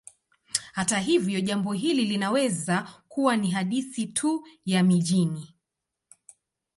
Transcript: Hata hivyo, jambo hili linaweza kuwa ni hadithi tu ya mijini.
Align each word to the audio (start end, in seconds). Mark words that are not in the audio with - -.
Hata 0.73 0.99
hivyo, 0.99 1.39
jambo 1.41 1.73
hili 1.73 2.05
linaweza 2.05 3.01
kuwa 3.07 3.37
ni 3.37 3.51
hadithi 3.51 4.07
tu 4.07 4.47
ya 4.65 4.83
mijini. 4.83 5.55